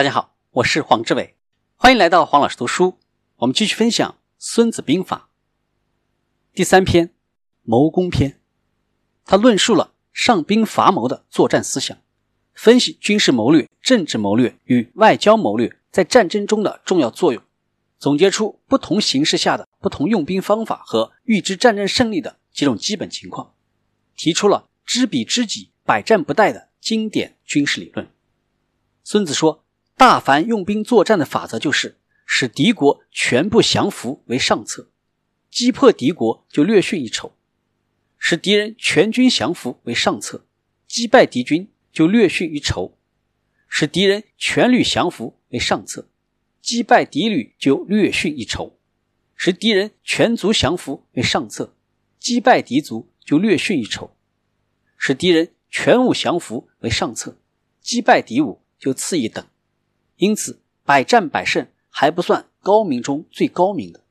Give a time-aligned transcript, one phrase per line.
[0.00, 1.36] 大家好，我是黄志伟，
[1.76, 2.96] 欢迎来到黄老师读书。
[3.36, 5.28] 我们继续分享《孙子兵法》
[6.56, 7.12] 第三篇
[7.64, 8.40] “谋攻篇”，
[9.26, 11.98] 他论述了上兵伐谋的作战思想，
[12.54, 17.42] 分析军事谋略、政治谋略与外交谋略在战争中的重要作用，
[17.98, 23.52] 总结出不同形势下的不同用兵方法和预知战争胜利的几种基本情况，
[24.16, 28.08] 提出了“知彼知己，百战不殆”的经典军事理论。
[29.04, 29.62] 孙子说。
[30.00, 34.88] 大凡用兵作战的法则就是使敌国全部降服为上策，
[35.50, 37.32] 击破敌国就略逊一筹；
[38.16, 40.46] 使敌人全军降服为上策，
[40.88, 42.94] 击败敌军就略逊一筹；
[43.68, 46.08] 使敌人全旅降服为上策，
[46.62, 48.78] 击败敌旅就略逊一筹；
[49.36, 51.74] 使敌人全族降服为上策，
[52.18, 54.12] 击败敌族就略逊一筹；
[54.96, 57.36] 使敌人全武降服为上策，
[57.82, 59.44] 击败敌武就次一等。
[60.20, 64.04] 因此，百战百胜还不算高明中最高明的，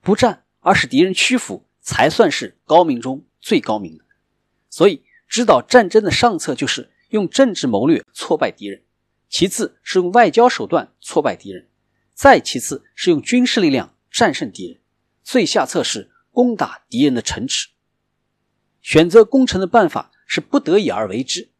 [0.00, 4.04] 不战而使敌人屈服才算是高明中最高明的。
[4.68, 8.84] 所以，指导战争的上策就是用政治谋略挫败敌人，
[9.28, 11.66] 其次是用外交手段挫败敌人，
[12.14, 14.80] 再其次是用军事力量战胜敌人，
[15.24, 17.70] 最下策是攻打敌人的城池。
[18.80, 21.50] 选择攻城的办法是不得已而为之，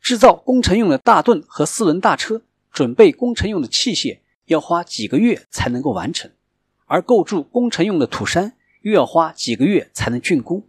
[0.00, 2.42] 制造攻城用的大盾和四轮大车。
[2.76, 6.30] 准备攻城用的器械要花几个月才能够完成，
[6.84, 10.68] 而构筑攻城用的土山又要花几个月才能竣工。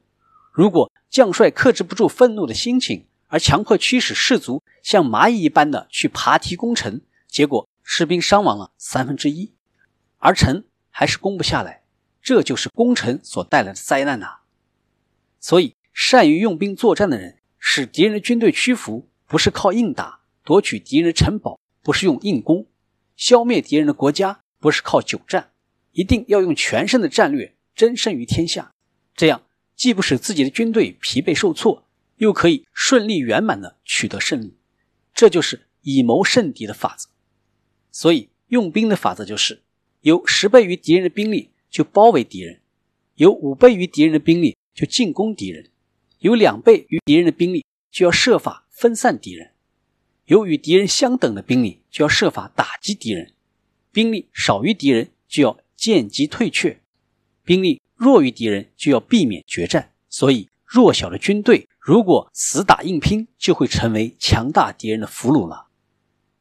[0.54, 9.52] 如果将帅克制不住愤怒的心情，而强迫驱使士卒像蚂蚁一般的去爬梯攻城，结果士兵伤亡了三分之一，
[10.20, 11.84] 而城还是攻不下来，
[12.22, 14.38] 这就是攻城所带来的灾难呐。
[15.42, 21.60] 所以，善于用兵作战的人，使敌人的军队屈服，不是靠硬打夺取敌人的城堡。
[21.88, 22.68] 不是用硬攻
[23.16, 25.52] 消灭敌人的国家，不是靠久战，
[25.94, 28.74] 一定要用全胜的战略争胜于天下。
[29.16, 34.58] 这样既不使自己的军队疲惫受挫，又可以顺利圆满的取得胜利。
[35.14, 37.08] 这就是以谋胜敌的法则。
[37.90, 39.62] 所以用兵的法则就是：
[40.02, 42.60] 有十倍于敌人的兵力就包围敌人，
[43.16, 45.70] 有五倍于敌人的兵力就进攻敌人，
[46.20, 49.54] 有两倍于敌人的兵力就要设法分散敌人。
[50.28, 53.28] 有与敌人相等的兵力，就要设法打击敌人；
[53.94, 56.80] 兵力少于敌人，就要见机退却；
[57.46, 59.94] 兵力弱于敌人，就要避免决战。
[60.10, 65.68] 所以，弱小的军队如果死打硬拼，就会成为强大敌人的俘虏了。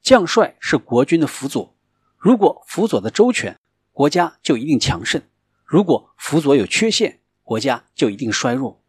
[0.03, 1.73] 将帅是国军的辅佐，
[2.19, 3.57] 如果辅佐的周全，
[3.93, 5.21] 国家就一定强盛；
[5.65, 8.83] 如果辅佐有缺陷，国家就一定衰弱。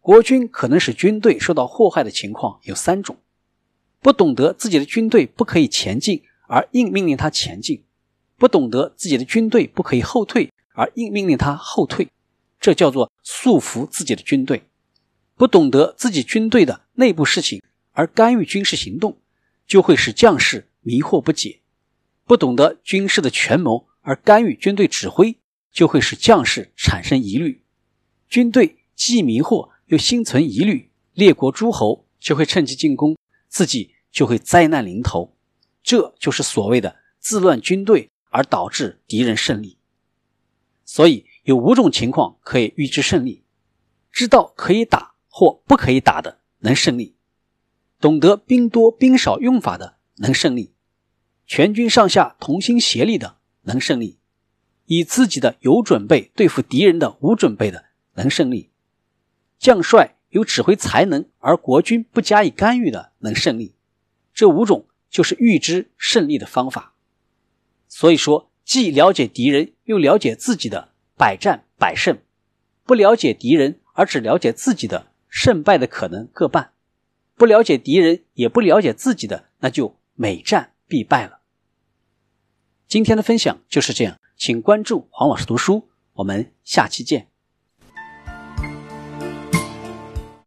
[0.00, 3.16] 国军可能使军队受到祸害的情况有三种。
[4.00, 7.82] 不懂得自己的军队不可以前进，而硬命令他前进；
[8.36, 12.08] 不懂得自己的军队不可以后退，而硬命令他后退，
[12.60, 14.60] 这叫做束缚自己的军队；
[15.34, 17.62] 不懂得自己军队的内部事情
[17.92, 19.18] 而干预军事行动，
[19.66, 21.62] 就会使将士迷惑不解；
[22.24, 25.36] 不懂得军事的权谋而干预军队指挥，
[25.72, 27.62] 就会使将士产生疑虑。
[28.28, 33.16] 军队既迷惑又心存疑虑，列国诸侯就会趁机进攻。
[33.48, 33.94] 自己。
[34.12, 35.36] 就会灾难临头，
[35.82, 39.76] 这就是所谓的自乱军队而导致敌人胜利。
[40.86, 43.44] 所以有五种情况可以预知胜利：
[44.10, 47.16] 知道可以打或不可以打的能胜利；
[48.00, 50.72] 懂得兵多兵少用法的能胜利；
[51.46, 54.16] 全军上下同心协力的能胜利；
[54.86, 57.84] 以自己的有准备对付敌人的无准备的
[58.14, 58.70] 能胜利；
[59.58, 63.74] 将帅有指挥才能而国军不加以干预的能胜利。
[64.34, 66.92] 这五种就是预知胜利的方法，
[67.88, 72.18] 所以说，既了解敌人又了解自己的百战百胜，
[72.84, 76.72] 不了解敌人而只了解自己的胜败的可能各半，
[77.34, 81.40] 不了解敌人也不了解自己的，那就每战必败了。
[82.86, 87.28] 今天的分享就是这样，请关注黄老师读书，我们下期见。